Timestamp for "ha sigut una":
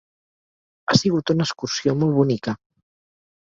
0.87-1.47